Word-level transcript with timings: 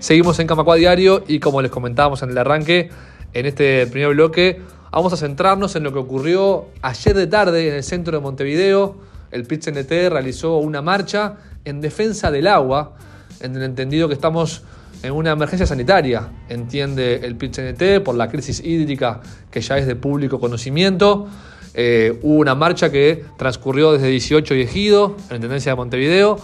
Seguimos 0.00 0.38
en 0.38 0.46
Camacua 0.46 0.76
Diario 0.76 1.24
y 1.28 1.40
como 1.40 1.60
les 1.60 1.70
comentábamos 1.70 2.22
en 2.22 2.30
el 2.30 2.38
arranque, 2.38 2.88
en 3.34 3.44
este 3.44 3.86
primer 3.86 4.14
bloque 4.14 4.58
vamos 4.90 5.12
a 5.12 5.18
centrarnos 5.18 5.76
en 5.76 5.82
lo 5.82 5.92
que 5.92 5.98
ocurrió 5.98 6.68
ayer 6.80 7.14
de 7.14 7.26
tarde 7.26 7.68
en 7.68 7.74
el 7.74 7.82
centro 7.82 8.16
de 8.16 8.22
Montevideo. 8.22 8.96
El 9.30 9.44
pit 9.44 9.62
realizó 9.66 10.56
una 10.56 10.80
marcha 10.80 11.36
en 11.66 11.82
defensa 11.82 12.30
del 12.30 12.46
agua, 12.46 12.94
en 13.40 13.54
el 13.54 13.62
entendido 13.62 14.08
que 14.08 14.14
estamos 14.14 14.62
en 15.02 15.12
una 15.12 15.32
emergencia 15.32 15.66
sanitaria, 15.66 16.30
entiende 16.48 17.20
el 17.22 17.36
pit 17.36 17.58
por 18.02 18.14
la 18.14 18.30
crisis 18.30 18.64
hídrica 18.64 19.20
que 19.50 19.60
ya 19.60 19.76
es 19.76 19.86
de 19.86 19.96
público 19.96 20.40
conocimiento. 20.40 21.28
Eh, 21.74 22.18
hubo 22.22 22.38
una 22.38 22.54
marcha 22.54 22.90
que 22.90 23.22
transcurrió 23.36 23.92
desde 23.92 24.08
18 24.08 24.54
y 24.54 24.62
Ejido, 24.62 25.16
en 25.24 25.28
la 25.28 25.36
Intendencia 25.36 25.72
de 25.72 25.76
Montevideo, 25.76 26.38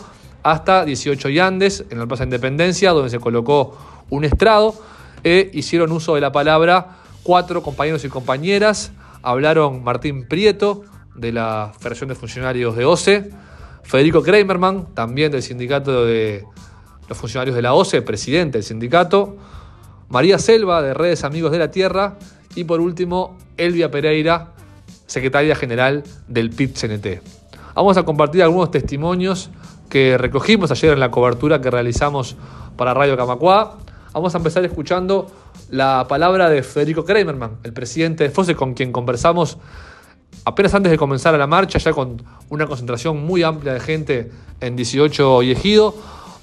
hasta 0.47 0.85
18 0.85 1.29
y 1.31 1.41
Andes, 1.41 1.85
en 1.91 1.99
la 1.99 2.07
Plaza 2.07 2.23
Independencia, 2.23 2.93
donde 2.93 3.11
se 3.11 3.19
colocó 3.19 3.77
un 4.11 4.23
estrado. 4.23 4.77
E 5.25 5.51
hicieron 5.53 5.91
uso 5.91 6.15
de 6.15 6.21
la 6.21 6.31
palabra 6.31 6.99
cuatro 7.25 7.65
compañeros 7.65 8.05
y 8.05 8.09
compañeras. 8.09 8.93
Hablaron 9.23 9.83
Martín 9.83 10.29
Prieto, 10.29 10.85
de 11.17 11.33
la 11.33 11.73
Federación 11.77 12.11
de 12.11 12.15
Funcionarios 12.15 12.77
de 12.77 12.85
OCE, 12.85 13.33
Federico 13.83 14.23
Kramerman, 14.23 14.95
también 14.95 15.33
del 15.33 15.43
Sindicato 15.43 16.05
de 16.05 16.45
los 17.09 17.19
Funcionarios 17.19 17.57
de 17.57 17.63
la 17.63 17.75
OCE, 17.75 18.03
presidente 18.03 18.59
del 18.59 18.65
sindicato, 18.65 19.37
María 20.09 20.39
Selva, 20.39 20.81
de 20.81 20.95
Redes 20.95 21.25
Amigos 21.25 21.51
de 21.51 21.59
la 21.59 21.73
Tierra, 21.73 22.19
y 22.55 22.63
por 22.63 22.81
último, 22.81 23.37
Elvia 23.57 23.91
Pereira, 23.91 24.53
secretaria 25.07 25.57
general 25.57 26.05
del 26.29 26.51
PIT-CNT. 26.51 27.21
Vamos 27.75 27.97
a 27.97 28.05
compartir 28.05 28.45
algunos 28.45 28.71
testimonios 28.71 29.51
que 29.89 30.19
recogimos 30.19 30.71
ayer 30.71 30.93
en 30.93 31.01
la 31.01 31.11
cobertura 31.11 31.61
que 31.61 31.71
realizamos 31.71 32.37
para 32.77 32.95
Radio 32.95 33.17
Camacuá. 33.17 33.79
Vamos 34.13 34.35
a 34.35 34.39
empezar 34.39 34.65
escuchando 34.65 35.31
la 35.71 36.07
palabra 36.09 36.49
de 36.49 36.63
Federico 36.63 37.05
Kramerman, 37.05 37.59
el 37.63 37.73
presidente 37.73 38.25
de 38.25 38.31
FOSE, 38.31 38.55
con 38.55 38.75
quien 38.75 38.93
conversamos 38.93 39.59
apenas 40.45 40.75
antes 40.75 40.91
de 40.91 40.99
comenzar 40.99 41.37
la 41.39 41.47
marcha, 41.47 41.79
ya 41.79 41.93
con 41.93 42.23
una 42.49 42.67
concentración 42.67 43.25
muy 43.25 43.43
amplia 43.43 43.75
de 43.75 43.81
gente 43.81 44.31
en 44.61 44.77
18 44.77 45.43
y 45.43 45.51
Ejido, 45.53 45.95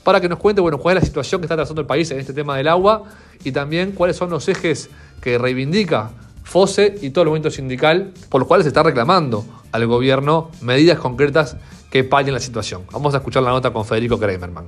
para 0.03 0.19
que 0.19 0.27
nos 0.27 0.39
cuente 0.39 0.61
bueno, 0.61 0.77
cuál 0.77 0.97
es 0.97 1.03
la 1.03 1.07
situación 1.07 1.41
que 1.41 1.45
está 1.45 1.55
trazando 1.55 1.81
el 1.81 1.87
país 1.87 2.11
en 2.11 2.19
este 2.19 2.33
tema 2.33 2.57
del 2.57 2.67
agua 2.67 3.03
y 3.43 3.51
también 3.51 3.93
cuáles 3.93 4.17
son 4.17 4.29
los 4.29 4.47
ejes 4.49 4.89
que 5.21 5.37
reivindica 5.37 6.11
FOSE 6.43 6.97
y 7.01 7.11
todo 7.11 7.23
el 7.23 7.29
movimiento 7.29 7.51
sindical, 7.51 8.11
por 8.29 8.41
los 8.41 8.47
cuales 8.47 8.65
se 8.65 8.67
está 8.67 8.83
reclamando 8.83 9.45
al 9.71 9.87
gobierno 9.87 10.51
medidas 10.61 10.99
concretas 10.99 11.57
que 11.93 12.03
paguen 12.03 12.33
la 12.33 12.39
situación. 12.39 12.87
Vamos 12.91 13.13
a 13.13 13.17
escuchar 13.17 13.43
la 13.43 13.51
nota 13.51 13.71
con 13.71 13.85
Federico 13.85 14.17
Kramerman. 14.17 14.65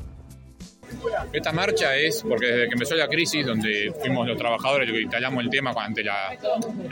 Esta 1.34 1.52
marcha 1.52 1.96
es 1.96 2.22
porque 2.22 2.46
desde 2.46 2.68
que 2.68 2.74
empezó 2.74 2.94
la 2.94 3.08
crisis, 3.08 3.44
donde 3.44 3.92
fuimos 4.00 4.28
los 4.28 4.38
trabajadores 4.38 4.88
los 4.88 4.96
que 4.96 5.02
instalamos 5.02 5.44
el 5.44 5.50
tema 5.50 5.74
ante 5.76 6.04
la 6.04 6.38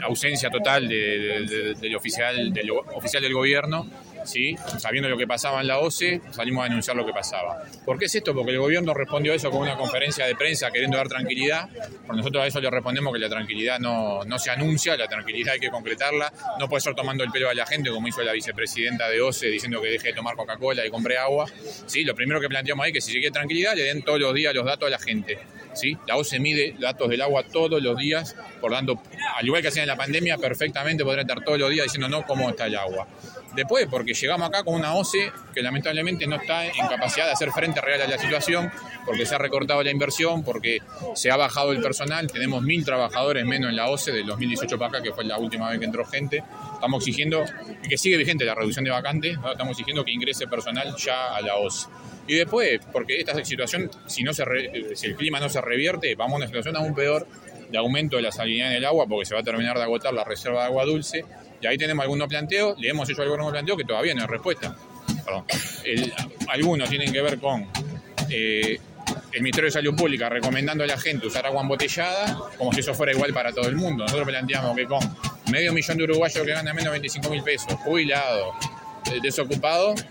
ausencia 0.02 0.50
total 0.50 0.88
del, 0.88 1.94
oficial, 1.96 2.52
del 2.52 2.68
oficial 2.72 3.22
del 3.22 3.32
gobierno, 3.32 3.86
¿sí? 4.24 4.56
sabiendo 4.78 5.08
lo 5.08 5.16
que 5.16 5.26
pasaba 5.26 5.60
en 5.60 5.68
la 5.68 5.78
OCE, 5.78 6.20
salimos 6.30 6.64
a 6.64 6.68
denunciar 6.68 6.96
lo 6.96 7.06
que 7.06 7.12
pasaba. 7.12 7.62
¿Por 7.84 7.98
qué 7.98 8.06
es 8.06 8.14
esto? 8.14 8.34
Porque 8.34 8.52
el 8.52 8.58
gobierno 8.58 8.94
respondió 8.94 9.32
a 9.32 9.36
eso 9.36 9.50
con 9.50 9.60
una 9.60 9.76
conferencia 9.76 10.26
de 10.26 10.34
prensa 10.34 10.70
queriendo 10.70 10.96
dar 10.96 11.08
tranquilidad. 11.08 11.68
Por 12.06 12.16
nosotros 12.16 12.44
a 12.44 12.46
eso 12.46 12.60
le 12.60 12.70
respondemos 12.70 13.12
que 13.12 13.18
la 13.18 13.28
tranquilidad 13.28 13.78
no, 13.78 14.24
no 14.24 14.38
se 14.38 14.50
anuncia, 14.50 14.96
la 14.96 15.08
tranquilidad 15.08 15.54
hay 15.54 15.60
que 15.60 15.70
concretarla. 15.70 16.32
No 16.58 16.68
puede 16.68 16.80
ser 16.80 16.94
tomando 16.94 17.24
el 17.24 17.30
pelo 17.30 17.48
a 17.48 17.54
la 17.54 17.66
gente 17.66 17.90
como 17.90 18.08
hizo 18.08 18.22
la 18.22 18.32
vicepresidenta 18.32 19.08
de 19.08 19.20
OCE 19.20 19.48
diciendo 19.48 19.80
que 19.80 19.88
deje 19.88 20.08
de 20.08 20.14
tomar 20.14 20.36
Coca-Cola 20.36 20.86
y 20.86 20.90
compre 20.90 21.18
agua. 21.18 21.46
¿sí? 21.86 22.04
Lo 22.04 22.14
primero 22.14 22.40
que 22.40 22.48
planteamos 22.48 22.84
ahí 22.84 22.90
es 22.90 22.94
que 22.94 23.00
si 23.00 23.12
se 23.12 23.18
quiere 23.18 23.32
tranquilidad 23.32 23.74
le 23.74 23.82
den 23.82 24.02
todos 24.02 24.20
los 24.20 24.34
días 24.34 24.54
los 24.54 24.64
datos 24.64 24.86
a 24.86 24.90
la 24.90 24.98
gente. 24.98 25.38
¿sí? 25.74 25.96
La 26.06 26.16
OCE 26.16 26.38
mide 26.38 26.74
datos 26.78 27.08
del 27.08 27.20
agua 27.20 27.44
todos 27.44 27.82
los 27.82 27.96
días, 27.98 28.36
por 28.60 28.72
tanto, 28.72 29.00
al 29.36 29.46
igual 29.46 29.62
que 29.62 29.68
hacían 29.68 29.84
en 29.84 29.88
la 29.88 29.96
pandemia, 29.96 30.38
perfectamente 30.38 31.04
podrían 31.04 31.28
estar 31.28 31.44
todos 31.44 31.58
los 31.58 31.70
días 31.70 31.84
diciendo 31.84 32.08
no 32.08 32.24
cómo 32.24 32.48
está 32.50 32.66
el 32.66 32.76
agua. 32.76 33.06
Después, 33.54 33.86
porque 33.88 34.14
llegamos 34.14 34.48
acá 34.48 34.64
con 34.64 34.74
una 34.74 34.94
OCE 34.94 35.30
que 35.54 35.62
lamentablemente 35.62 36.26
no 36.26 36.36
está 36.36 36.66
en 36.66 36.86
capacidad 36.88 37.26
de 37.26 37.32
hacer 37.32 37.50
frente 37.52 37.80
real 37.80 38.02
a 38.02 38.08
la 38.08 38.18
situación, 38.18 38.70
porque 39.06 39.26
se 39.26 39.34
ha 39.34 39.38
recortado 39.38 39.82
la 39.82 39.90
inversión, 39.90 40.42
porque 40.42 40.78
se 41.14 41.30
ha 41.30 41.36
bajado 41.36 41.72
el 41.72 41.80
personal, 41.80 42.30
tenemos 42.30 42.62
mil 42.62 42.84
trabajadores 42.84 43.44
menos 43.44 43.70
en 43.70 43.76
la 43.76 43.88
OCE 43.88 44.12
del 44.12 44.26
2018 44.26 44.76
para 44.78 44.88
acá, 44.88 45.02
que 45.02 45.12
fue 45.12 45.24
la 45.24 45.38
última 45.38 45.70
vez 45.70 45.78
que 45.78 45.84
entró 45.84 46.04
gente. 46.04 46.42
Estamos 46.74 47.02
exigiendo, 47.02 47.44
y 47.84 47.88
que 47.88 47.96
sigue 47.96 48.16
vigente 48.16 48.44
la 48.44 48.54
reducción 48.54 48.84
de 48.84 48.90
vacantes, 48.90 49.36
estamos 49.36 49.72
exigiendo 49.72 50.04
que 50.04 50.10
ingrese 50.10 50.48
personal 50.48 50.94
ya 50.96 51.34
a 51.34 51.40
la 51.40 51.56
OCE. 51.56 51.88
Y 52.26 52.34
después, 52.34 52.80
porque 52.92 53.20
esta 53.20 53.44
situación, 53.44 53.90
si, 54.06 54.24
no 54.24 54.34
se 54.34 54.44
si 54.94 55.06
el 55.06 55.14
clima 55.14 55.38
no 55.38 55.48
se 55.48 55.60
revierte, 55.60 56.14
vamos 56.16 56.34
a 56.34 56.36
una 56.38 56.46
situación 56.46 56.76
aún 56.76 56.94
peor 56.94 57.26
de 57.70 57.78
aumento 57.78 58.16
de 58.16 58.22
la 58.22 58.32
salinidad 58.32 58.70
del 58.70 58.84
agua, 58.84 59.06
porque 59.06 59.26
se 59.26 59.34
va 59.34 59.40
a 59.40 59.44
terminar 59.44 59.76
de 59.76 59.82
agotar 59.82 60.12
la 60.12 60.24
reserva 60.24 60.60
de 60.60 60.66
agua 60.66 60.84
dulce 60.84 61.24
y 61.60 61.66
ahí 61.66 61.78
tenemos 61.78 62.02
algunos 62.02 62.28
planteos, 62.28 62.78
le 62.78 62.88
hemos 62.88 63.08
hecho 63.08 63.22
algunos 63.22 63.50
planteos 63.50 63.78
que 63.78 63.84
todavía 63.84 64.14
no 64.14 64.22
hay 64.22 64.26
respuesta. 64.26 64.76
algunos 66.48 66.88
tienen 66.88 67.12
que 67.12 67.22
ver 67.22 67.38
con 67.38 67.66
eh, 68.30 68.78
el 69.32 69.42
Ministerio 69.42 69.66
de 69.66 69.72
Salud 69.72 69.96
Pública 69.96 70.28
recomendando 70.28 70.84
a 70.84 70.86
la 70.86 70.98
gente 70.98 71.26
usar 71.26 71.46
agua 71.46 71.62
embotellada, 71.62 72.38
como 72.56 72.72
si 72.72 72.80
eso 72.80 72.94
fuera 72.94 73.12
igual 73.12 73.32
para 73.32 73.52
todo 73.52 73.68
el 73.68 73.76
mundo. 73.76 74.04
Nosotros 74.04 74.28
planteamos 74.28 74.76
que 74.76 74.86
con 74.86 75.00
medio 75.50 75.72
millón 75.72 75.98
de 75.98 76.04
uruguayos 76.04 76.44
que 76.44 76.52
ganan 76.52 76.74
menos 76.74 76.92
de 76.92 77.00
25 77.00 77.30
mil 77.30 77.42
pesos, 77.42 77.72
jubilados, 77.84 78.54
eh, 79.12 79.18
desocupados, 79.22 80.04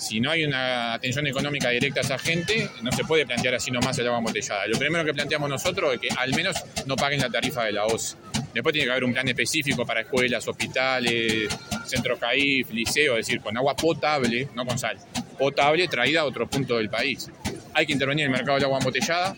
si 0.00 0.18
no 0.18 0.30
hay 0.30 0.44
una 0.44 0.94
atención 0.94 1.26
económica 1.26 1.68
directa 1.68 2.00
a 2.00 2.02
esa 2.02 2.18
gente, 2.18 2.70
no 2.82 2.90
se 2.90 3.04
puede 3.04 3.26
plantear 3.26 3.54
así 3.54 3.70
nomás 3.70 3.98
el 3.98 4.06
agua 4.06 4.18
embotellada. 4.18 4.66
Lo 4.66 4.78
primero 4.78 5.04
que 5.04 5.12
planteamos 5.12 5.50
nosotros 5.50 5.92
es 5.94 6.00
que 6.00 6.08
al 6.16 6.34
menos 6.34 6.56
no 6.86 6.96
paguen 6.96 7.20
la 7.20 7.28
tarifa 7.28 7.64
de 7.64 7.72
la 7.72 7.84
OCE. 7.84 8.16
Después 8.52 8.72
tiene 8.72 8.86
que 8.86 8.90
haber 8.90 9.04
un 9.04 9.12
plan 9.12 9.28
específico 9.28 9.86
para 9.86 10.00
escuelas, 10.00 10.46
hospitales, 10.46 11.48
centros 11.86 12.18
CAIF, 12.18 12.70
liceos, 12.70 13.18
es 13.18 13.26
decir, 13.26 13.40
con 13.40 13.56
agua 13.56 13.76
potable, 13.76 14.48
no 14.54 14.66
con 14.66 14.78
sal, 14.78 14.98
potable 15.38 15.86
traída 15.88 16.22
a 16.22 16.24
otro 16.24 16.48
punto 16.48 16.76
del 16.76 16.90
país. 16.90 17.30
Hay 17.74 17.86
que 17.86 17.92
intervenir 17.92 18.26
en 18.26 18.32
el 18.32 18.36
mercado 18.36 18.56
del 18.56 18.64
agua 18.64 18.78
embotellada, 18.78 19.36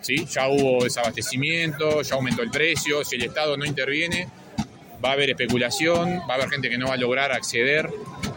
¿sí? 0.00 0.26
ya 0.30 0.48
hubo 0.48 0.84
desabastecimiento, 0.84 2.02
ya 2.02 2.14
aumentó 2.14 2.42
el 2.42 2.50
precio, 2.50 3.04
si 3.04 3.16
el 3.16 3.22
Estado 3.22 3.56
no 3.56 3.64
interviene, 3.64 4.28
va 5.02 5.10
a 5.10 5.12
haber 5.12 5.30
especulación, 5.30 6.20
va 6.28 6.34
a 6.34 6.34
haber 6.34 6.50
gente 6.50 6.68
que 6.68 6.78
no 6.78 6.88
va 6.88 6.94
a 6.94 6.96
lograr 6.96 7.32
acceder, 7.32 7.90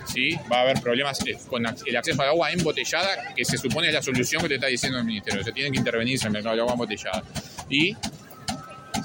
¿sí? 0.05 0.35
va 0.51 0.59
a 0.59 0.61
haber 0.61 0.81
problemas 0.81 1.19
eh, 1.27 1.37
con 1.47 1.65
el 1.65 1.97
acceso 1.97 2.21
al 2.21 2.29
agua 2.29 2.51
embotellada, 2.51 3.33
que 3.35 3.45
se 3.45 3.57
supone 3.57 3.87
es 3.87 3.93
la 3.93 4.01
solución 4.01 4.41
que 4.41 4.49
te 4.49 4.55
está 4.55 4.67
diciendo 4.67 4.97
el 4.97 5.05
Ministerio, 5.05 5.43
se 5.43 5.51
tienen 5.51 5.73
que 5.73 5.79
intervenir 5.79 6.19
en 6.21 6.27
el 6.27 6.31
mercado 6.31 6.55
del 6.55 6.61
agua 6.61 6.73
embotellada. 6.73 7.23
Y 7.69 7.95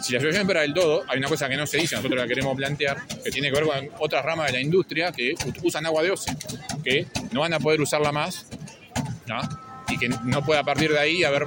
si 0.02 0.12
la 0.12 0.20
solución 0.20 0.42
es 0.42 0.46
para 0.46 0.64
el 0.64 0.74
todo, 0.74 1.04
hay 1.08 1.18
una 1.18 1.28
cosa 1.28 1.48
que 1.48 1.56
no 1.56 1.66
se 1.66 1.78
dice, 1.78 1.96
nosotros 1.96 2.20
la 2.20 2.26
queremos 2.26 2.56
plantear, 2.56 3.06
que 3.22 3.30
tiene 3.30 3.50
que 3.50 3.60
ver 3.60 3.64
con 3.64 3.88
otras 3.98 4.24
ramas 4.24 4.46
de 4.46 4.52
la 4.52 4.60
industria 4.60 5.12
que 5.12 5.34
usan 5.62 5.86
agua 5.86 6.02
de 6.02 6.10
OCE, 6.10 6.36
que 6.84 7.06
no 7.32 7.40
van 7.40 7.52
a 7.54 7.60
poder 7.60 7.80
usarla 7.80 8.12
más, 8.12 8.46
y 9.88 9.98
que 9.98 10.08
no 10.08 10.44
pueda 10.44 10.62
partir 10.62 10.92
de 10.92 10.98
ahí 10.98 11.24
haber 11.24 11.44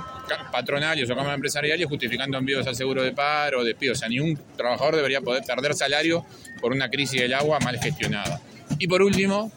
patronales 0.52 1.10
o 1.10 1.16
cámaras 1.16 1.36
empresariales 1.36 1.88
justificando 1.88 2.38
envíos 2.38 2.66
al 2.68 2.76
seguro 2.76 3.02
de 3.02 3.12
paro 3.12 3.60
o 3.60 3.64
despidos. 3.64 3.98
O 3.98 4.00
sea, 4.00 4.10
ningún 4.10 4.38
trabajador 4.58 4.96
debería 4.96 5.22
poder 5.22 5.44
perder 5.44 5.74
salario 5.74 6.26
por 6.60 6.72
una 6.72 6.90
crisis 6.90 7.22
del 7.22 7.34
agua 7.34 7.60
mal 7.60 7.80
gestionada. 7.80 8.42
Y 8.80 8.88
por 8.88 9.02
último, 9.02 9.52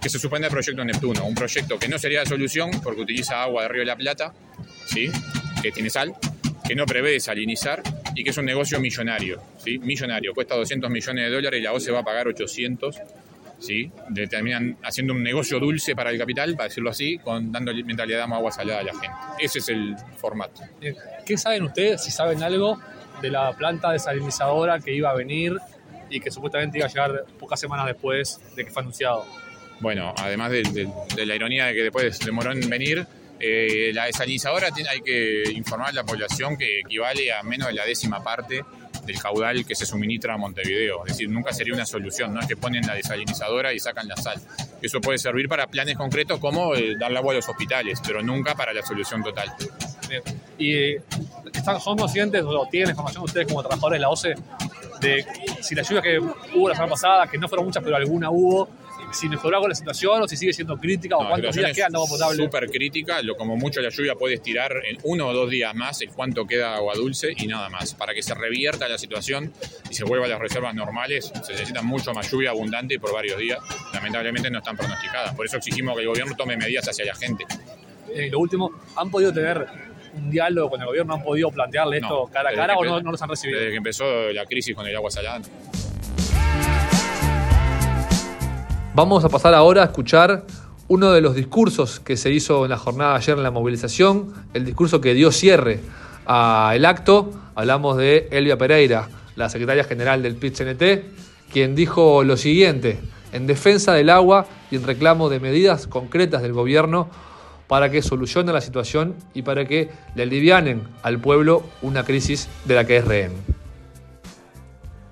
que 0.00 0.08
se 0.08 0.18
suspenda 0.18 0.48
el 0.48 0.52
proyecto 0.52 0.84
Neptuno, 0.84 1.24
un 1.24 1.34
proyecto 1.34 1.78
que 1.78 1.88
no 1.88 1.98
sería 1.98 2.20
la 2.20 2.26
solución 2.26 2.70
porque 2.82 3.02
utiliza 3.02 3.42
agua 3.42 3.62
de 3.62 3.68
Río 3.68 3.80
de 3.82 3.86
la 3.86 3.96
Plata, 3.96 4.32
¿sí? 4.86 5.10
que 5.62 5.70
tiene 5.70 5.90
sal, 5.90 6.14
que 6.66 6.74
no 6.74 6.86
prevé 6.86 7.12
desalinizar 7.12 7.82
y 8.14 8.24
que 8.24 8.30
es 8.30 8.36
un 8.36 8.44
negocio 8.44 8.80
millonario, 8.80 9.40
¿sí? 9.56 9.78
millonario, 9.78 10.34
cuesta 10.34 10.54
200 10.56 10.90
millones 10.90 11.24
de 11.24 11.30
dólares 11.30 11.60
y 11.60 11.62
la 11.62 11.72
OCE 11.72 11.92
va 11.92 12.00
a 12.00 12.04
pagar 12.04 12.28
800, 12.28 13.00
¿sí? 13.58 13.90
terminan 14.28 14.76
haciendo 14.82 15.14
un 15.14 15.22
negocio 15.22 15.58
dulce 15.58 15.94
para 15.94 16.10
el 16.10 16.18
capital, 16.18 16.54
para 16.56 16.68
decirlo 16.68 16.90
así, 16.90 17.18
con 17.18 17.50
dando 17.52 17.72
mentalidad 17.74 18.26
de 18.26 18.34
agua 18.34 18.52
salada 18.52 18.80
a 18.80 18.82
la 18.84 18.92
gente. 18.92 19.16
Ese 19.38 19.60
es 19.60 19.68
el 19.68 19.96
formato. 20.16 20.62
¿Qué 21.24 21.38
saben 21.38 21.64
ustedes, 21.64 22.02
si 22.02 22.10
saben 22.10 22.42
algo, 22.42 22.78
de 23.20 23.30
la 23.30 23.52
planta 23.56 23.92
desalinizadora 23.92 24.80
que 24.80 24.92
iba 24.92 25.10
a 25.10 25.14
venir 25.14 25.56
y 26.10 26.20
que 26.20 26.30
supuestamente 26.30 26.78
iba 26.78 26.86
a 26.86 26.90
llegar 26.90 27.24
pocas 27.38 27.58
semanas 27.58 27.86
después 27.86 28.40
de 28.56 28.64
que 28.64 28.70
fue 28.70 28.82
anunciado? 28.82 29.24
Bueno, 29.80 30.14
además 30.16 30.50
de, 30.50 30.88
de 31.16 31.26
la 31.26 31.34
ironía 31.34 31.66
de 31.66 31.74
que 31.74 31.82
después 31.82 32.18
demoró 32.20 32.52
en 32.52 32.68
venir, 32.68 33.06
eh, 33.44 33.90
la 33.92 34.06
desalinizadora 34.06 34.68
hay 34.88 35.00
que 35.00 35.42
informar 35.52 35.88
a 35.88 35.92
la 35.92 36.04
población 36.04 36.56
que 36.56 36.80
equivale 36.80 37.32
a 37.32 37.42
menos 37.42 37.66
de 37.66 37.74
la 37.74 37.84
décima 37.84 38.22
parte 38.22 38.64
del 39.04 39.18
caudal 39.18 39.66
que 39.66 39.74
se 39.74 39.84
suministra 39.84 40.34
a 40.34 40.36
Montevideo. 40.36 41.04
Es 41.04 41.14
decir, 41.14 41.28
nunca 41.28 41.52
sería 41.52 41.74
una 41.74 41.84
solución, 41.84 42.32
no 42.32 42.40
es 42.40 42.46
que 42.46 42.56
ponen 42.56 42.86
la 42.86 42.94
desalinizadora 42.94 43.72
y 43.72 43.80
sacan 43.80 44.06
la 44.06 44.16
sal. 44.16 44.40
Eso 44.80 45.00
puede 45.00 45.18
servir 45.18 45.48
para 45.48 45.66
planes 45.66 45.96
concretos 45.96 46.38
como 46.38 46.76
eh, 46.76 46.94
darle 46.96 47.18
agua 47.18 47.32
a 47.32 47.36
los 47.36 47.48
hospitales, 47.48 48.00
pero 48.06 48.22
nunca 48.22 48.54
para 48.54 48.72
la 48.72 48.82
solución 48.82 49.24
total. 49.24 49.52
¿Y 50.56 50.74
eh, 50.74 51.02
están, 51.52 51.80
son 51.80 51.98
conscientes 51.98 52.44
o 52.44 52.68
tienen 52.70 52.90
información 52.90 53.24
ustedes 53.24 53.48
como 53.48 53.60
trabajadores 53.60 53.96
de 53.96 54.00
la 54.00 54.08
OCE 54.08 54.34
de 55.00 55.26
si 55.60 55.74
la 55.74 55.82
lluvia 55.82 56.00
que 56.00 56.18
hubo 56.18 56.68
la 56.68 56.76
semana 56.76 56.92
pasada, 56.92 57.26
que 57.26 57.38
no 57.38 57.48
fueron 57.48 57.66
muchas, 57.66 57.82
pero 57.82 57.96
alguna 57.96 58.30
hubo, 58.30 58.68
si 59.12 59.28
mejoró 59.28 59.56
algo 59.56 59.68
la 59.68 59.74
situación 59.74 60.22
o 60.22 60.28
si 60.28 60.36
sigue 60.36 60.52
siendo 60.52 60.76
crítica 60.78 61.16
o 61.16 61.28
cuántos 61.28 61.54
días 61.54 61.72
quedan 61.74 61.94
agua 61.94 62.08
potable. 62.08 62.36
Súper 62.36 62.70
crítica, 62.70 63.22
lo, 63.22 63.36
como 63.36 63.56
mucho 63.56 63.80
la 63.80 63.90
lluvia 63.90 64.14
puede 64.14 64.34
estirar 64.34 64.72
en 64.84 64.98
uno 65.04 65.28
o 65.28 65.32
dos 65.32 65.50
días 65.50 65.74
más 65.74 66.00
el 66.02 66.10
cuánto 66.10 66.46
queda 66.46 66.76
agua 66.76 66.94
dulce 66.94 67.32
y 67.36 67.46
nada 67.46 67.68
más. 67.68 67.94
Para 67.94 68.14
que 68.14 68.22
se 68.22 68.34
revierta 68.34 68.88
la 68.88 68.98
situación 68.98 69.52
y 69.90 69.94
se 69.94 70.04
vuelva 70.04 70.26
a 70.26 70.28
las 70.28 70.40
reservas 70.40 70.74
normales, 70.74 71.32
se 71.44 71.52
necesita 71.52 71.82
mucho 71.82 72.12
más 72.12 72.30
lluvia 72.30 72.50
abundante 72.50 72.94
y 72.94 72.98
por 72.98 73.12
varios 73.12 73.38
días. 73.38 73.58
Lamentablemente 73.92 74.50
no 74.50 74.58
están 74.58 74.76
pronosticadas. 74.76 75.34
Por 75.34 75.46
eso 75.46 75.56
exigimos 75.56 75.94
que 75.94 76.02
el 76.02 76.08
gobierno 76.08 76.34
tome 76.36 76.56
medidas 76.56 76.88
hacia 76.88 77.04
la 77.04 77.14
gente. 77.14 77.44
Eh, 78.14 78.28
lo 78.30 78.40
último, 78.40 78.70
¿han 78.96 79.10
podido 79.10 79.32
tener 79.32 79.66
un 80.14 80.30
diálogo 80.30 80.70
con 80.70 80.80
el 80.80 80.86
gobierno? 80.86 81.14
¿Han 81.14 81.22
podido 81.22 81.50
plantearle 81.50 81.98
esto 81.98 82.28
cara 82.32 82.50
a 82.50 82.54
cara 82.54 82.76
o 82.76 82.84
no, 82.84 83.00
no 83.00 83.10
los 83.10 83.22
han 83.22 83.28
recibido? 83.28 83.58
Desde 83.58 83.70
que 83.70 83.76
empezó 83.78 84.04
la 84.32 84.44
crisis 84.46 84.74
con 84.74 84.86
el 84.86 84.94
agua 84.94 85.10
salada. 85.10 85.40
Vamos 88.94 89.24
a 89.24 89.30
pasar 89.30 89.54
ahora 89.54 89.80
a 89.80 89.84
escuchar 89.86 90.44
uno 90.86 91.12
de 91.12 91.22
los 91.22 91.34
discursos 91.34 91.98
que 91.98 92.18
se 92.18 92.30
hizo 92.30 92.64
en 92.64 92.70
la 92.70 92.76
jornada 92.76 93.12
de 93.12 93.16
ayer 93.16 93.38
en 93.38 93.42
la 93.42 93.50
movilización, 93.50 94.34
el 94.52 94.66
discurso 94.66 95.00
que 95.00 95.14
dio 95.14 95.32
cierre 95.32 95.80
al 96.26 96.84
acto. 96.84 97.30
Hablamos 97.54 97.96
de 97.96 98.28
Elvia 98.30 98.58
Pereira, 98.58 99.08
la 99.34 99.48
secretaria 99.48 99.84
general 99.84 100.22
del 100.22 100.36
PIT-CNT, 100.36 101.50
quien 101.50 101.74
dijo 101.74 102.22
lo 102.22 102.36
siguiente, 102.36 103.00
en 103.32 103.46
defensa 103.46 103.94
del 103.94 104.10
agua 104.10 104.44
y 104.70 104.76
en 104.76 104.84
reclamo 104.84 105.30
de 105.30 105.40
medidas 105.40 105.86
concretas 105.86 106.42
del 106.42 106.52
gobierno 106.52 107.08
para 107.68 107.90
que 107.90 108.02
solucione 108.02 108.52
la 108.52 108.60
situación 108.60 109.14
y 109.32 109.40
para 109.40 109.64
que 109.64 109.88
le 110.14 110.24
alivianen 110.24 110.86
al 111.02 111.18
pueblo 111.18 111.62
una 111.80 112.04
crisis 112.04 112.46
de 112.66 112.74
la 112.74 112.86
que 112.86 112.98
es 112.98 113.06
rehén. 113.06 113.32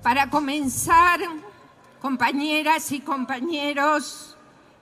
Para 0.03 0.29
comenzar, 0.29 1.19
compañeras 2.01 2.91
y 2.91 3.01
compañeros, 3.01 4.35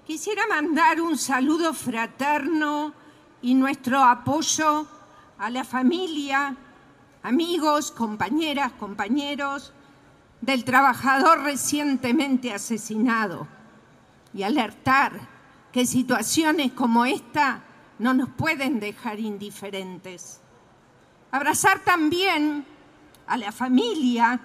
quisiera 0.07 0.47
mandar 0.47 1.01
un 1.01 1.17
saludo 1.17 1.73
fraterno 1.73 2.93
y 3.41 3.55
nuestro 3.55 4.01
apoyo 4.01 4.87
a 5.37 5.49
la 5.49 5.65
familia, 5.65 6.55
amigos, 7.21 7.91
compañeras, 7.91 8.71
compañeros 8.71 9.73
del 10.39 10.63
trabajador 10.63 11.43
recientemente 11.43 12.53
asesinado 12.53 13.47
y 14.33 14.43
alertar 14.43 15.19
que 15.73 15.85
situaciones 15.85 16.71
como 16.71 17.05
esta 17.05 17.63
no 17.99 18.13
nos 18.13 18.29
pueden 18.29 18.79
dejar 18.79 19.19
indiferentes. 19.19 20.39
Abrazar 21.31 21.79
también 21.79 22.65
a 23.27 23.35
la 23.35 23.51
familia, 23.51 24.39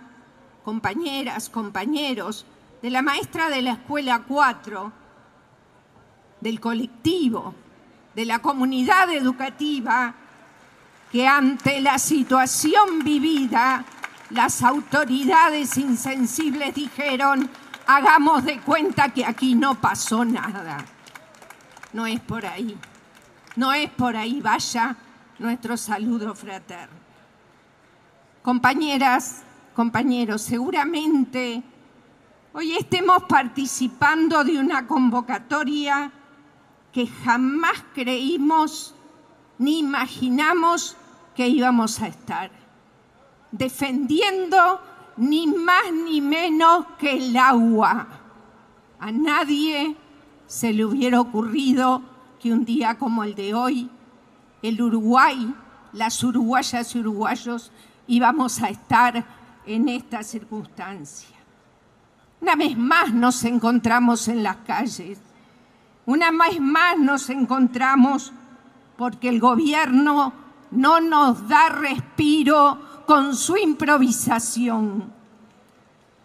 compañeras, 0.64 1.48
compañeros, 1.48 2.44
de 2.84 2.90
la 2.90 3.00
maestra 3.00 3.48
de 3.48 3.62
la 3.62 3.72
escuela 3.72 4.24
4, 4.28 4.92
del 6.38 6.60
colectivo, 6.60 7.54
de 8.14 8.26
la 8.26 8.40
comunidad 8.40 9.10
educativa, 9.10 10.14
que 11.10 11.26
ante 11.26 11.80
la 11.80 11.98
situación 11.98 13.02
vivida, 13.02 13.86
las 14.28 14.60
autoridades 14.62 15.78
insensibles 15.78 16.74
dijeron, 16.74 17.48
hagamos 17.86 18.44
de 18.44 18.60
cuenta 18.60 19.08
que 19.14 19.24
aquí 19.24 19.54
no 19.54 19.80
pasó 19.80 20.22
nada. 20.26 20.84
No 21.94 22.04
es 22.04 22.20
por 22.20 22.44
ahí, 22.44 22.76
no 23.56 23.72
es 23.72 23.88
por 23.88 24.14
ahí, 24.14 24.42
vaya 24.42 24.94
nuestro 25.38 25.78
saludo 25.78 26.34
fraterno. 26.34 26.98
Compañeras, 28.42 29.40
compañeros, 29.74 30.42
seguramente 30.42 31.62
hoy 32.56 32.72
estemos 32.76 33.24
participando 33.24 34.44
de 34.44 34.58
una 34.58 34.86
convocatoria 34.86 36.12
que 36.92 37.08
jamás 37.08 37.84
creímos 37.92 38.94
ni 39.58 39.80
imaginamos 39.80 40.96
que 41.34 41.48
íbamos 41.48 42.00
a 42.00 42.06
estar, 42.06 42.52
defendiendo 43.50 44.80
ni 45.16 45.48
más 45.48 45.92
ni 45.92 46.20
menos 46.20 46.86
que 46.96 47.16
el 47.16 47.36
agua. 47.36 48.06
A 49.00 49.10
nadie 49.10 49.96
se 50.46 50.72
le 50.72 50.84
hubiera 50.84 51.20
ocurrido 51.20 52.02
que 52.40 52.52
un 52.52 52.64
día 52.64 52.96
como 52.96 53.24
el 53.24 53.34
de 53.34 53.52
hoy, 53.52 53.90
el 54.62 54.80
Uruguay, 54.80 55.52
las 55.92 56.22
uruguayas 56.22 56.94
y 56.94 57.00
uruguayos 57.00 57.72
íbamos 58.06 58.62
a 58.62 58.68
estar 58.68 59.24
en 59.66 59.88
esta 59.88 60.22
circunstancia. 60.22 61.43
Una 62.40 62.56
vez 62.56 62.76
más 62.76 63.12
nos 63.12 63.42
encontramos 63.44 64.28
en 64.28 64.42
las 64.42 64.56
calles, 64.58 65.18
una 66.06 66.30
vez 66.30 66.60
más 66.60 66.98
nos 66.98 67.30
encontramos 67.30 68.32
porque 68.96 69.28
el 69.28 69.40
gobierno 69.40 70.32
no 70.70 71.00
nos 71.00 71.48
da 71.48 71.68
respiro 71.70 72.78
con 73.06 73.34
su 73.34 73.56
improvisación. 73.56 75.12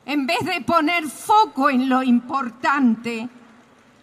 En 0.06 0.26
vez 0.26 0.40
de 0.44 0.62
poner 0.62 1.08
foco 1.08 1.70
en 1.70 1.88
lo 1.88 2.02
importante, 2.04 3.30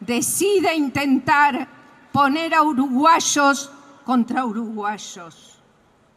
decide 0.01 0.75
intentar 0.75 1.69
poner 2.13 2.55
a 2.55 2.63
uruguayos 2.63 3.71
contra 4.05 4.45
uruguayos. 4.45 5.59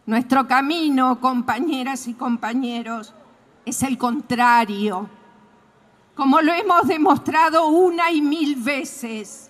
Nuestro 0.06 0.48
camino, 0.48 1.20
compañeras 1.20 2.08
y 2.08 2.14
compañeros, 2.14 3.14
es 3.66 3.84
el 3.84 3.98
contrario. 3.98 5.10
Como 6.20 6.42
lo 6.42 6.52
hemos 6.52 6.86
demostrado 6.86 7.68
una 7.70 8.12
y 8.12 8.22
mil 8.22 8.58
veces, 8.58 9.50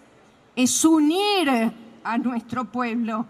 es 0.55 0.85
unir 0.85 1.73
a 2.03 2.17
nuestro 2.19 2.65
pueblo 2.65 3.25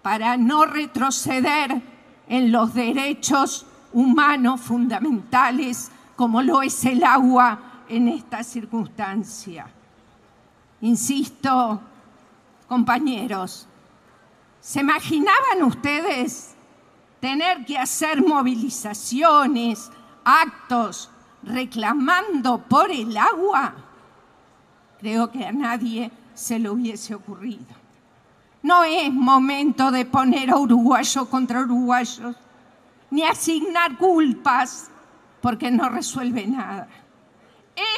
para 0.00 0.38
no 0.38 0.64
retroceder 0.64 1.82
en 2.26 2.50
los 2.50 2.72
derechos 2.72 3.66
humanos 3.92 4.58
fundamentales 4.62 5.90
como 6.16 6.40
lo 6.40 6.62
es 6.62 6.82
el 6.86 7.04
agua 7.04 7.82
en 7.90 8.08
esta 8.08 8.42
circunstancia. 8.42 9.66
Insisto, 10.80 11.78
compañeros, 12.68 13.68
¿se 14.62 14.80
imaginaban 14.80 15.62
ustedes 15.62 16.54
tener 17.20 17.66
que 17.66 17.76
hacer 17.76 18.26
movilizaciones, 18.26 19.90
actos, 20.24 21.10
reclamando 21.42 22.58
por 22.58 22.90
el 22.90 23.16
agua? 23.16 23.74
Creo 25.00 25.30
que 25.30 25.44
a 25.44 25.52
nadie 25.52 26.10
se 26.34 26.58
le 26.58 26.70
hubiese 26.70 27.14
ocurrido. 27.14 27.64
No 28.62 28.84
es 28.84 29.12
momento 29.12 29.90
de 29.90 30.04
poner 30.04 30.50
a 30.50 30.56
uruguayos 30.56 31.26
contra 31.28 31.60
uruguayos, 31.60 32.36
ni 33.10 33.24
asignar 33.24 33.98
culpas, 33.98 34.90
porque 35.40 35.70
no 35.70 35.88
resuelve 35.88 36.46
nada. 36.46 36.88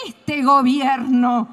Este 0.06 0.42
gobierno 0.42 1.48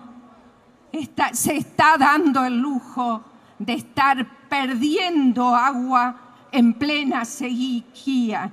se 1.34 1.58
está 1.58 1.98
dando 1.98 2.46
el 2.46 2.58
lujo 2.58 3.22
de 3.60 3.74
estar 3.74 4.48
perdiendo 4.48 5.54
agua 5.54 6.16
en 6.52 6.74
plena 6.74 7.26
sequía 7.26 8.52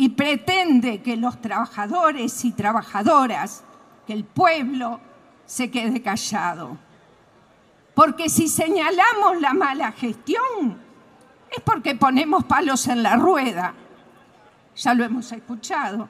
y 0.00 0.08
pretende 0.08 1.02
que 1.02 1.14
los 1.18 1.42
trabajadores 1.42 2.46
y 2.46 2.52
trabajadoras, 2.52 3.62
que 4.06 4.14
el 4.14 4.24
pueblo 4.24 4.98
se 5.44 5.70
quede 5.70 6.00
callado. 6.00 6.78
Porque 7.94 8.30
si 8.30 8.48
señalamos 8.48 9.38
la 9.42 9.52
mala 9.52 9.92
gestión, 9.92 10.80
es 11.50 11.62
porque 11.62 11.96
ponemos 11.96 12.46
palos 12.46 12.88
en 12.88 13.02
la 13.02 13.16
rueda. 13.16 13.74
Ya 14.74 14.94
lo 14.94 15.04
hemos 15.04 15.30
escuchado. 15.32 16.08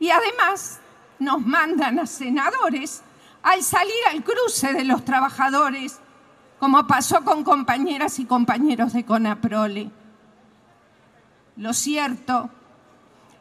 Y 0.00 0.08
además 0.08 0.80
nos 1.18 1.44
mandan 1.44 1.98
a 1.98 2.06
senadores 2.06 3.02
al 3.42 3.62
salir 3.62 3.92
al 4.12 4.24
cruce 4.24 4.72
de 4.72 4.84
los 4.84 5.04
trabajadores, 5.04 6.00
como 6.58 6.86
pasó 6.86 7.22
con 7.22 7.44
compañeras 7.44 8.18
y 8.18 8.24
compañeros 8.24 8.94
de 8.94 9.04
Conaprole. 9.04 9.90
Lo 11.56 11.74
cierto 11.74 12.48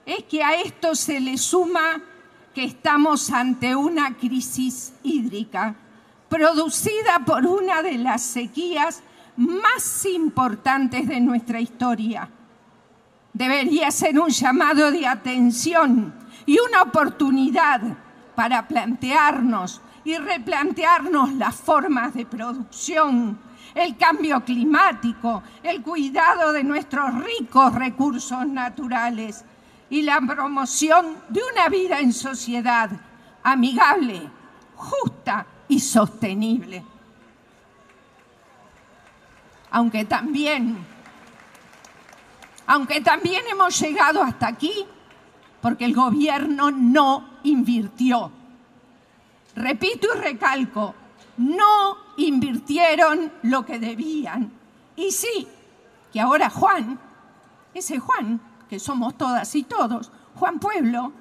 es 0.05 0.23
que 0.25 0.43
a 0.43 0.55
esto 0.55 0.95
se 0.95 1.19
le 1.19 1.37
suma 1.37 2.01
que 2.53 2.63
estamos 2.63 3.31
ante 3.31 3.75
una 3.75 4.15
crisis 4.17 4.93
hídrica 5.03 5.75
producida 6.29 7.19
por 7.25 7.45
una 7.45 7.81
de 7.81 7.97
las 7.97 8.21
sequías 8.21 9.03
más 9.37 10.05
importantes 10.05 11.07
de 11.07 11.19
nuestra 11.19 11.59
historia. 11.59 12.29
Debería 13.33 13.89
ser 13.91 14.19
un 14.19 14.29
llamado 14.29 14.91
de 14.91 15.07
atención 15.07 16.13
y 16.45 16.57
una 16.59 16.83
oportunidad 16.83 17.81
para 18.35 18.67
plantearnos 18.67 19.81
y 20.03 20.17
replantearnos 20.17 21.33
las 21.33 21.55
formas 21.55 22.13
de 22.13 22.25
producción, 22.25 23.39
el 23.73 23.95
cambio 23.97 24.43
climático, 24.43 25.41
el 25.63 25.81
cuidado 25.81 26.51
de 26.51 26.63
nuestros 26.63 27.11
ricos 27.23 27.73
recursos 27.73 28.45
naturales 28.45 29.45
y 29.93 30.01
la 30.01 30.19
promoción 30.21 31.17
de 31.29 31.39
una 31.53 31.69
vida 31.69 31.99
en 31.99 32.11
sociedad 32.11 32.89
amigable, 33.43 34.27
justa 34.75 35.45
y 35.67 35.79
sostenible. 35.79 36.83
Aunque 39.69 40.05
también, 40.05 40.83
aunque 42.65 43.01
también 43.01 43.43
hemos 43.51 43.79
llegado 43.79 44.23
hasta 44.23 44.47
aquí 44.47 44.73
porque 45.61 45.85
el 45.85 45.93
gobierno 45.93 46.71
no 46.71 47.29
invirtió. 47.43 48.31
Repito 49.55 50.07
y 50.15 50.19
recalco, 50.21 50.95
no 51.37 51.97
invirtieron 52.17 53.31
lo 53.43 53.63
que 53.63 53.77
debían. 53.77 54.51
Y 54.95 55.11
sí, 55.11 55.47
que 56.11 56.19
ahora 56.19 56.49
Juan, 56.49 56.99
ese 57.75 57.99
Juan, 57.99 58.41
que 58.73 58.79
somos 58.79 59.15
todas 59.15 59.53
y 59.53 59.61
todos, 59.61 60.11
Juan 60.33 60.57
Pueblo, 60.57 61.11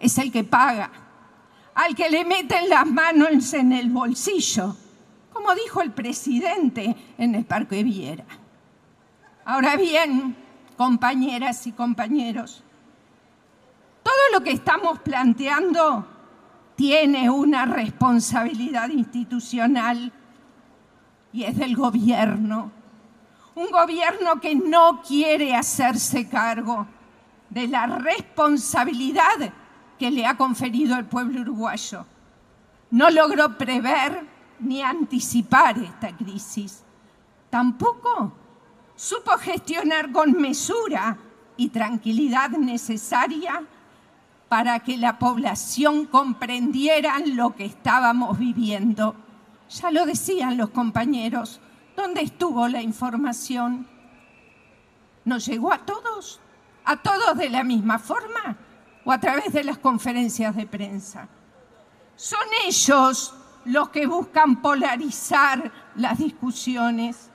es 0.00 0.18
el 0.18 0.32
que 0.32 0.42
paga, 0.42 0.90
al 1.76 1.94
que 1.94 2.10
le 2.10 2.24
meten 2.24 2.68
las 2.68 2.84
manos 2.84 3.52
en 3.54 3.72
el 3.72 3.88
bolsillo, 3.88 4.74
como 5.32 5.54
dijo 5.54 5.80
el 5.80 5.92
presidente 5.92 6.96
en 7.18 7.36
el 7.36 7.44
Parque 7.44 7.84
Viera. 7.84 8.24
Ahora 9.44 9.76
bien, 9.76 10.34
compañeras 10.76 11.64
y 11.68 11.70
compañeros, 11.70 12.64
todo 14.02 14.14
lo 14.32 14.42
que 14.42 14.50
estamos 14.50 14.98
planteando 14.98 16.04
tiene 16.74 17.30
una 17.30 17.64
responsabilidad 17.64 18.88
institucional 18.88 20.12
y 21.32 21.44
es 21.44 21.56
del 21.56 21.76
gobierno. 21.76 22.72
Un 23.54 23.70
gobierno 23.70 24.40
que 24.40 24.54
no 24.54 25.02
quiere 25.02 25.54
hacerse 25.54 26.28
cargo 26.28 26.86
de 27.50 27.68
la 27.68 27.86
responsabilidad 27.86 29.52
que 29.98 30.10
le 30.10 30.26
ha 30.26 30.36
conferido 30.36 30.96
el 30.96 31.04
pueblo 31.04 31.42
uruguayo. 31.42 32.06
No 32.90 33.10
logró 33.10 33.56
prever 33.58 34.26
ni 34.58 34.82
anticipar 34.82 35.78
esta 35.78 36.16
crisis. 36.16 36.82
Tampoco 37.50 38.32
supo 38.96 39.32
gestionar 39.32 40.12
con 40.12 40.32
mesura 40.32 41.18
y 41.56 41.68
tranquilidad 41.68 42.50
necesaria 42.50 43.62
para 44.48 44.80
que 44.80 44.96
la 44.96 45.18
población 45.18 46.06
comprendiera 46.06 47.18
lo 47.20 47.54
que 47.54 47.64
estábamos 47.64 48.38
viviendo. 48.38 49.14
Ya 49.68 49.90
lo 49.90 50.06
decían 50.06 50.56
los 50.56 50.70
compañeros, 50.70 51.60
¿dónde 52.02 52.22
estuvo 52.22 52.68
la 52.68 52.82
información? 52.82 53.86
¿Nos 55.24 55.46
llegó 55.46 55.72
a 55.72 55.78
todos? 55.78 56.40
¿A 56.84 56.96
todos 56.96 57.38
de 57.38 57.48
la 57.48 57.64
misma 57.64 57.98
forma? 57.98 58.58
o 59.04 59.12
a 59.12 59.18
través 59.18 59.52
de 59.52 59.64
las 59.64 59.78
conferencias 59.78 60.54
de 60.54 60.66
prensa. 60.66 61.28
Son 62.16 62.46
ellos 62.66 63.34
los 63.64 63.88
que 63.88 64.06
buscan 64.06 64.60
polarizar 64.60 65.72
las 65.96 66.18
discusiones. 66.18 67.30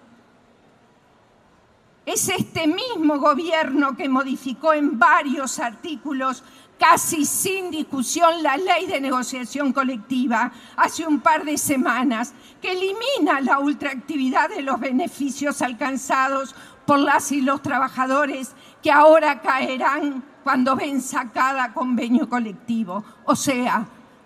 Es 2.05 2.29
este 2.29 2.67
mismo 2.67 3.19
gobierno 3.19 3.97
que 3.97 4.07
modificó 4.07 4.73
en 4.73 4.97
varios 4.97 5.59
artículos, 5.59 6.43
casi 6.79 7.25
sin 7.25 7.71
discusión, 7.71 8.41
la 8.43 8.57
ley 8.57 8.85
de 8.87 9.01
negociación 9.01 9.73
colectiva 9.73 10.51
hace 10.75 11.05
un 11.05 11.19
par 11.19 11.43
de 11.43 11.57
semanas, 11.57 12.33
que 12.61 12.71
elimina 12.71 13.41
la 13.41 13.59
ultraactividad 13.59 14.49
de 14.49 14.61
los 14.61 14.79
beneficios 14.79 15.61
alcanzados 15.61 16.55
por 16.85 16.99
las 16.99 17.31
y 17.31 17.41
los 17.41 17.61
trabajadores 17.61 18.53
que 18.81 18.91
ahora 18.91 19.41
caerán 19.41 20.23
cuando 20.43 20.75
venza 20.75 21.31
cada 21.31 21.73
convenio 21.73 22.29
colectivo. 22.29 23.03
O 23.25 23.35
sea, 23.35 23.85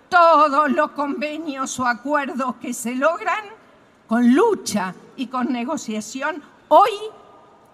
todos 0.09 0.71
los 0.71 0.91
convenios 0.91 1.79
o 1.79 1.87
acuerdos 1.87 2.55
que 2.57 2.73
se 2.73 2.95
logran 2.95 3.43
con 4.07 4.33
lucha 4.35 4.93
y 5.15 5.27
con 5.27 5.51
negociación, 5.51 6.43
hoy 6.67 6.91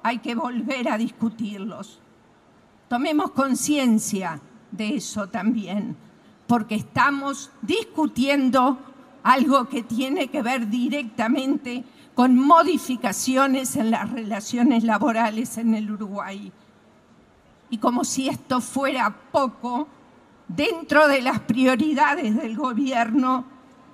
hay 0.03 0.19
que 0.19 0.35
volver 0.35 0.87
a 0.89 0.97
discutirlos. 0.97 1.99
Tomemos 2.87 3.31
conciencia 3.31 4.39
de 4.71 4.95
eso 4.95 5.27
también, 5.27 5.95
porque 6.47 6.75
estamos 6.75 7.51
discutiendo 7.61 8.77
algo 9.23 9.67
que 9.67 9.83
tiene 9.83 10.27
que 10.29 10.41
ver 10.41 10.69
directamente 10.69 11.83
con 12.15 12.35
modificaciones 12.35 13.75
en 13.75 13.91
las 13.91 14.09
relaciones 14.09 14.83
laborales 14.83 15.57
en 15.57 15.75
el 15.75 15.91
Uruguay. 15.91 16.51
Y 17.69 17.77
como 17.77 18.05
si 18.05 18.29
esto 18.29 18.61
fuera 18.61 19.13
poco, 19.31 19.87
dentro 20.47 21.07
de 21.07 21.21
las 21.21 21.41
prioridades 21.41 22.35
del 22.35 22.55
gobierno 22.55 23.45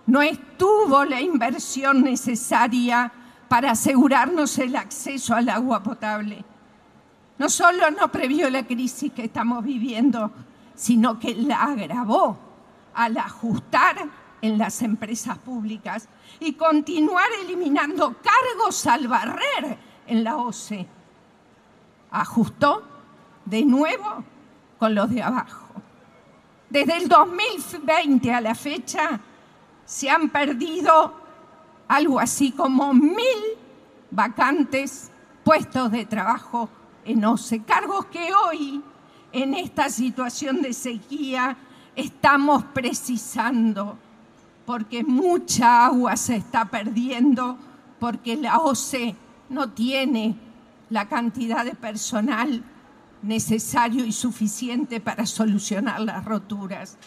no 0.06 0.22
estuvo 0.22 1.06
la 1.06 1.22
inversión 1.22 2.04
necesaria 2.04 3.12
para 3.48 3.72
asegurarnos 3.72 4.58
el 4.60 4.76
acceso 4.76 5.34
al 5.34 5.50
agua 5.50 5.82
potable. 5.82 6.44
No 7.38 7.50
solo 7.50 7.90
no 7.92 8.12
previó 8.12 8.50
la 8.50 8.66
crisis 8.66 9.12
que 9.12 9.26
estamos 9.26 9.64
viviendo, 9.64 10.32
sino 10.76 11.20
que 11.20 11.36
la 11.36 11.64
agravó 11.64 12.38
al 12.94 13.18
ajustar 13.18 14.08
en 14.42 14.58
las 14.58 14.82
empresas 14.82 15.38
públicas 15.38 16.08
y 16.40 16.54
continuar 16.54 17.28
eliminando 17.44 18.16
cargos 18.22 18.86
al 18.88 19.08
barrer 19.08 19.78
en 20.06 20.24
la 20.24 20.38
OCE. 20.38 20.86
Ajustó 22.12 22.84
de 23.46 23.64
nuevo 23.64 24.24
con 24.78 24.94
los 24.94 25.10
de 25.10 25.24
abajo. 25.24 25.68
Desde 26.70 26.98
el 26.98 27.08
2020 27.08 28.34
a 28.34 28.42
la 28.42 28.56
fecha 28.56 29.20
se 29.86 30.10
han 30.10 30.30
perdido 30.30 31.14
algo 31.88 32.20
así 32.20 32.52
como 32.52 32.94
mil 32.94 33.58
vacantes, 34.12 35.12
puestos 35.44 35.92
de 35.92 36.06
trabajo 36.06 36.70
en 37.06 37.24
OCE, 37.24 37.64
cargos 37.64 38.06
que 38.08 38.34
hoy, 38.34 38.84
en 39.34 39.56
esta 39.56 39.90
situación 39.90 40.62
de 40.62 40.74
sequía, 40.74 41.58
estamos 41.96 42.64
precisando, 42.66 43.98
porque 44.66 45.04
mucha 45.04 45.88
agua 45.88 46.16
se 46.16 46.36
está 46.36 46.66
perdiendo, 46.66 47.58
porque 48.00 48.38
la 48.38 48.60
OCE 48.60 49.16
no 49.50 49.72
tiene 49.72 50.36
la 50.90 51.08
cantidad 51.10 51.66
de 51.66 51.74
personal 51.74 52.64
necesario 53.24 54.06
y 54.06 54.12
suficiente 54.12 55.00
para 55.00 55.26
solucionar 55.26 56.00
las 56.02 56.24
roturas. 56.24 56.98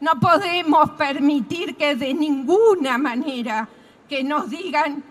No 0.00 0.20
podemos 0.20 0.90
permitir 0.90 1.76
que 1.76 1.96
de 1.96 2.14
ninguna 2.14 2.96
manera 2.96 3.68
que 4.08 4.22
nos 4.22 4.50
digan 4.50 5.02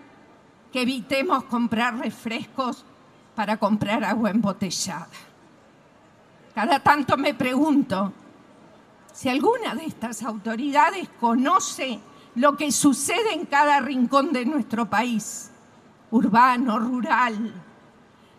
que 0.72 0.82
evitemos 0.82 1.44
comprar 1.44 1.98
refrescos 1.98 2.84
para 3.34 3.58
comprar 3.58 4.04
agua 4.04 4.30
embotellada. 4.30 5.08
Cada 6.54 6.78
tanto 6.78 7.16
me 7.16 7.34
pregunto 7.34 8.12
si 9.12 9.28
alguna 9.28 9.74
de 9.74 9.86
estas 9.86 10.22
autoridades 10.22 11.08
conoce 11.20 11.98
lo 12.36 12.56
que 12.56 12.70
sucede 12.70 13.32
en 13.32 13.46
cada 13.46 13.80
rincón 13.80 14.32
de 14.32 14.44
nuestro 14.44 14.86
país, 14.86 15.50
urbano, 16.10 16.78
rural, 16.78 17.52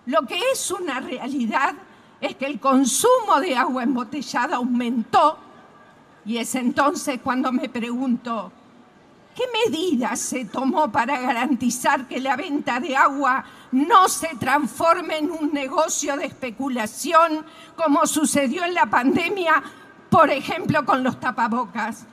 lo 0.06 0.22
que 0.24 0.40
es 0.52 0.72
una 0.72 1.00
realidad 1.00 1.74
es 2.22 2.36
que 2.36 2.46
el 2.46 2.60
consumo 2.60 3.40
de 3.40 3.56
agua 3.56 3.84
embotellada 3.84 4.58
aumentó 4.58 5.40
y 6.26 6.38
es 6.38 6.56
entonces 6.56 7.20
cuando 7.24 7.52
me 7.52 7.70
pregunto, 7.70 8.52
¿qué 9.36 9.44
medidas 9.66 10.20
se 10.20 10.46
tomó 10.46 10.92
para 10.92 11.20
garantizar 11.20 12.08
que 12.08 12.20
la 12.20 12.36
venta 12.36 12.80
de 12.80 12.96
agua 12.96 13.44
no 13.72 14.08
se 14.08 14.30
transforme 14.40 15.18
en 15.18 15.30
un 15.30 15.52
negocio 15.52 16.16
de 16.16 16.26
especulación 16.26 17.46
como 17.76 18.08
sucedió 18.08 18.64
en 18.64 18.74
la 18.74 18.86
pandemia, 18.86 19.62
por 20.10 20.30
ejemplo, 20.30 20.86
con 20.86 21.04
los 21.04 21.20
tapabocas? 21.20 22.06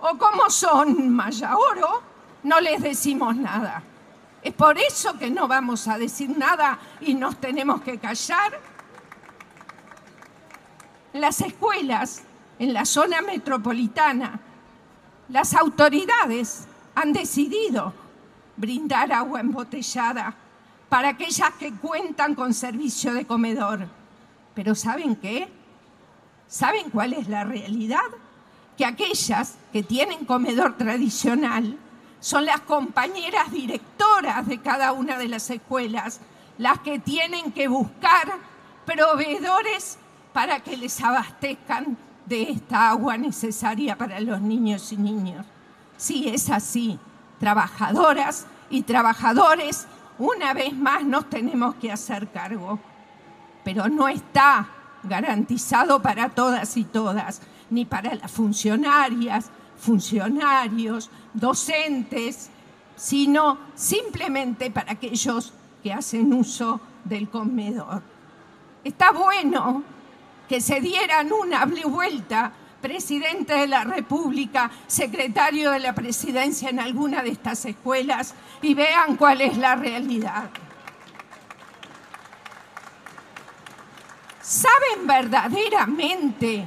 O 0.00 0.16
como 0.16 0.48
son 0.48 1.10
Maya 1.10 1.56
Oro, 1.56 2.02
no 2.42 2.58
les 2.58 2.82
decimos 2.82 3.36
nada. 3.36 3.82
Es 4.42 4.54
por 4.54 4.78
eso 4.78 5.16
que 5.18 5.30
no 5.30 5.46
vamos 5.46 5.86
a 5.86 5.98
decir 5.98 6.36
nada 6.36 6.78
y 7.02 7.14
nos 7.14 7.36
tenemos 7.36 7.82
que 7.82 7.98
callar. 7.98 8.58
Las 11.12 11.40
escuelas 11.42 12.22
en 12.58 12.72
la 12.72 12.84
zona 12.84 13.20
metropolitana, 13.20 14.40
las 15.28 15.54
autoridades 15.54 16.66
han 16.94 17.12
decidido 17.12 17.92
brindar 18.56 19.12
agua 19.12 19.40
embotellada 19.40 20.34
para 20.88 21.10
aquellas 21.10 21.50
que 21.58 21.72
cuentan 21.72 22.34
con 22.34 22.52
servicio 22.52 23.14
de 23.14 23.26
comedor. 23.26 23.88
Pero 24.54 24.74
¿saben 24.74 25.16
qué? 25.16 25.48
¿Saben 26.46 26.90
cuál 26.90 27.14
es 27.14 27.28
la 27.28 27.44
realidad? 27.44 28.00
Que 28.76 28.84
aquellas 28.84 29.56
que 29.72 29.82
tienen 29.82 30.26
comedor 30.26 30.76
tradicional 30.76 31.78
son 32.20 32.44
las 32.44 32.60
compañeras 32.60 33.50
directoras 33.50 34.46
de 34.46 34.58
cada 34.58 34.92
una 34.92 35.18
de 35.18 35.28
las 35.28 35.48
escuelas 35.50 36.20
las 36.58 36.78
que 36.80 36.98
tienen 36.98 37.52
que 37.52 37.68
buscar 37.68 38.38
proveedores 38.84 39.98
para 40.32 40.60
que 40.60 40.76
les 40.76 41.00
abastezcan 41.00 41.96
de 42.26 42.50
esta 42.50 42.90
agua 42.90 43.16
necesaria 43.16 43.96
para 43.96 44.20
los 44.20 44.40
niños 44.40 44.92
y 44.92 44.96
niñas. 44.96 45.46
Sí, 45.96 46.28
es 46.28 46.50
así. 46.50 46.98
Trabajadoras 47.38 48.46
y 48.70 48.82
trabajadores, 48.82 49.86
una 50.18 50.54
vez 50.54 50.74
más 50.74 51.04
nos 51.04 51.28
tenemos 51.28 51.74
que 51.76 51.90
hacer 51.90 52.28
cargo. 52.28 52.78
Pero 53.64 53.88
no 53.88 54.08
está 54.08 54.68
garantizado 55.02 56.00
para 56.00 56.28
todas 56.28 56.76
y 56.76 56.84
todas, 56.84 57.42
ni 57.70 57.84
para 57.84 58.14
las 58.14 58.30
funcionarias, 58.30 59.50
funcionarios, 59.76 61.10
docentes, 61.34 62.50
sino 62.96 63.58
simplemente 63.74 64.70
para 64.70 64.92
aquellos 64.92 65.52
que 65.82 65.92
hacen 65.92 66.32
uso 66.32 66.80
del 67.04 67.28
comedor. 67.28 68.02
Está 68.84 69.10
bueno 69.12 69.82
que 70.52 70.60
se 70.60 70.82
dieran 70.82 71.32
una 71.32 71.64
vuelta 71.64 72.52
presidente 72.82 73.54
de 73.54 73.66
la 73.66 73.84
República, 73.84 74.70
secretario 74.86 75.70
de 75.70 75.78
la 75.78 75.94
presidencia 75.94 76.68
en 76.68 76.78
alguna 76.78 77.22
de 77.22 77.30
estas 77.30 77.64
escuelas 77.64 78.34
y 78.60 78.74
vean 78.74 79.16
cuál 79.16 79.40
es 79.40 79.56
la 79.56 79.76
realidad. 79.76 80.50
¿Saben 84.42 85.06
verdaderamente 85.06 86.66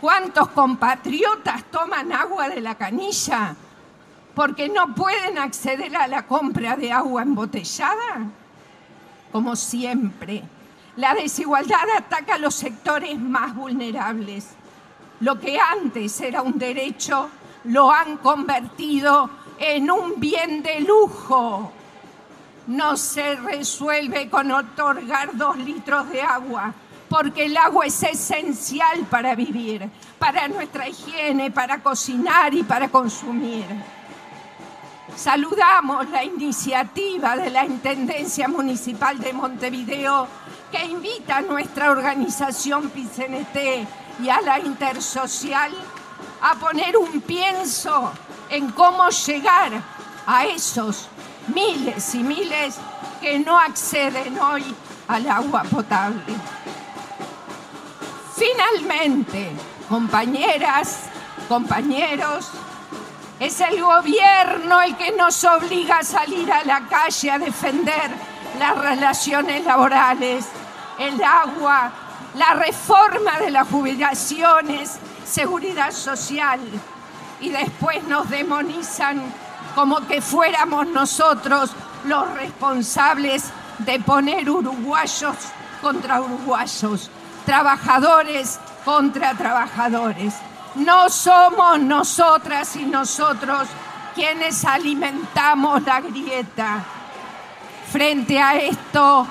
cuántos 0.00 0.46
compatriotas 0.50 1.64
toman 1.64 2.12
agua 2.12 2.48
de 2.48 2.60
la 2.60 2.76
canilla 2.76 3.56
porque 4.36 4.68
no 4.68 4.94
pueden 4.94 5.36
acceder 5.38 5.96
a 5.96 6.06
la 6.06 6.28
compra 6.28 6.76
de 6.76 6.92
agua 6.92 7.22
embotellada? 7.22 8.30
Como 9.32 9.56
siempre, 9.56 10.44
la 10.96 11.14
desigualdad 11.14 11.88
ataca 11.96 12.34
a 12.34 12.38
los 12.38 12.54
sectores 12.54 13.18
más 13.18 13.54
vulnerables. 13.54 14.48
Lo 15.20 15.38
que 15.38 15.58
antes 15.58 16.20
era 16.20 16.42
un 16.42 16.58
derecho 16.58 17.28
lo 17.64 17.90
han 17.90 18.18
convertido 18.18 19.28
en 19.58 19.90
un 19.90 20.18
bien 20.18 20.62
de 20.62 20.80
lujo. 20.80 21.72
No 22.68 22.96
se 22.96 23.36
resuelve 23.36 24.28
con 24.28 24.50
otorgar 24.50 25.36
dos 25.36 25.56
litros 25.58 26.10
de 26.10 26.22
agua, 26.22 26.72
porque 27.08 27.44
el 27.44 27.56
agua 27.56 27.86
es 27.86 28.02
esencial 28.02 29.06
para 29.10 29.34
vivir, 29.34 29.88
para 30.18 30.48
nuestra 30.48 30.88
higiene, 30.88 31.50
para 31.50 31.82
cocinar 31.82 32.52
y 32.54 32.62
para 32.62 32.88
consumir. 32.88 33.64
Saludamos 35.14 36.10
la 36.10 36.24
iniciativa 36.24 37.36
de 37.36 37.50
la 37.50 37.64
Intendencia 37.64 38.48
Municipal 38.48 39.18
de 39.18 39.32
Montevideo 39.32 40.26
que 40.70 40.84
invita 40.84 41.38
a 41.38 41.40
nuestra 41.42 41.90
organización 41.90 42.90
PICNT 42.90 43.56
y 44.22 44.28
a 44.28 44.40
la 44.40 44.58
Intersocial 44.58 45.72
a 46.40 46.54
poner 46.54 46.96
un 46.96 47.20
pienso 47.20 48.12
en 48.50 48.70
cómo 48.70 49.08
llegar 49.08 49.72
a 50.26 50.44
esos 50.46 51.08
miles 51.54 52.14
y 52.14 52.18
miles 52.18 52.76
que 53.20 53.38
no 53.38 53.58
acceden 53.58 54.38
hoy 54.38 54.64
al 55.08 55.28
agua 55.28 55.62
potable. 55.64 56.22
Finalmente, 58.34 59.50
compañeras, 59.88 61.04
compañeros, 61.48 62.50
es 63.38 63.60
el 63.60 63.80
gobierno 63.80 64.80
el 64.82 64.96
que 64.96 65.12
nos 65.12 65.42
obliga 65.44 65.98
a 65.98 66.04
salir 66.04 66.50
a 66.50 66.64
la 66.64 66.86
calle 66.86 67.30
a 67.30 67.38
defender 67.38 68.25
las 68.58 68.76
relaciones 68.78 69.64
laborales, 69.64 70.46
el 70.98 71.22
agua, 71.22 71.90
la 72.34 72.54
reforma 72.54 73.38
de 73.40 73.50
las 73.50 73.68
jubilaciones, 73.68 74.98
seguridad 75.24 75.90
social 75.90 76.60
y 77.40 77.50
después 77.50 78.02
nos 78.04 78.28
demonizan 78.30 79.22
como 79.74 80.06
que 80.06 80.20
fuéramos 80.20 80.86
nosotros 80.86 81.70
los 82.04 82.32
responsables 82.34 83.44
de 83.78 84.00
poner 84.00 84.48
uruguayos 84.48 85.36
contra 85.82 86.20
uruguayos, 86.20 87.10
trabajadores 87.44 88.58
contra 88.84 89.34
trabajadores. 89.34 90.34
No 90.76 91.08
somos 91.08 91.78
nosotras 91.80 92.76
y 92.76 92.84
nosotros 92.84 93.68
quienes 94.14 94.64
alimentamos 94.64 95.82
la 95.82 96.00
grieta. 96.00 96.84
Frente 97.96 98.38
a 98.38 98.56
esto. 98.56 99.26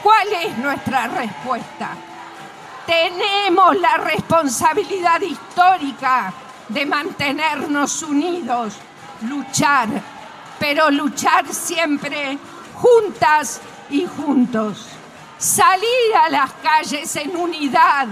¿Cuál 0.00 0.28
es 0.44 0.56
nuestra 0.58 1.08
respuesta? 1.08 1.88
Tenemos 2.86 3.76
la 3.80 3.96
responsabilidad 3.96 5.20
histórica 5.22 6.32
de 6.68 6.86
mantenernos 6.86 8.00
unidos, 8.04 8.74
luchar, 9.22 9.88
pero 10.60 10.88
luchar 10.92 11.52
siempre 11.52 12.38
juntas 12.74 13.60
y 13.90 14.06
juntos. 14.06 14.86
Salir 15.36 16.14
a 16.24 16.28
las 16.28 16.52
calles 16.62 17.16
en 17.16 17.36
unidad 17.36 18.06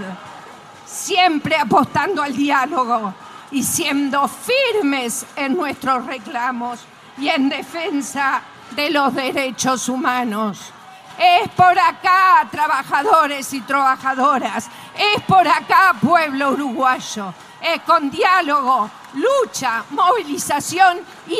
siempre 0.85 1.55
apostando 1.55 2.21
al 2.21 2.35
diálogo 2.35 3.13
y 3.49 3.63
siendo 3.63 4.27
firmes 4.27 5.25
en 5.37 5.55
nuestros 5.55 6.05
reclamos 6.05 6.81
y 7.17 7.29
en 7.29 7.47
defensa 7.47 8.41
de 8.41 8.56
los 8.89 9.13
derechos 9.13 9.89
humanos. 9.89 10.73
Es 11.17 11.49
por 11.49 11.77
acá, 11.77 12.47
trabajadores 12.51 13.51
y 13.53 13.61
trabajadoras. 13.61 14.69
Es 14.95 15.23
por 15.23 15.47
acá, 15.47 15.95
pueblo 15.99 16.51
uruguayo. 16.51 17.33
Es 17.61 17.81
con 17.81 18.09
diálogo, 18.11 18.89
lucha, 19.15 19.83
movilización 19.89 20.99
y 21.27 21.39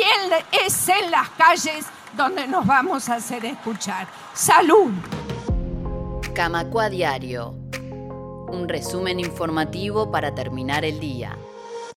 es 0.50 0.88
en 0.88 1.10
las 1.10 1.28
calles 1.30 1.86
donde 2.14 2.46
nos 2.48 2.66
vamos 2.66 3.08
a 3.08 3.14
hacer 3.14 3.44
escuchar. 3.44 4.08
Salud. 4.34 4.92
Camacua 6.34 6.88
Diario 6.88 7.68
un 8.48 8.68
resumen 8.68 9.20
informativo 9.20 10.10
para 10.10 10.34
terminar 10.34 10.84
el 10.84 10.98
día. 11.00 11.36